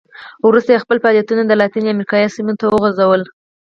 وروسته 0.47 0.69
یې 0.73 0.83
خپل 0.83 0.97
فعالیتونه 1.03 1.41
د 1.45 1.51
لاتینې 1.61 1.91
امریکا 1.93 2.17
سیمو 2.35 2.53
ته 2.59 2.65
وغځول. 2.67 3.21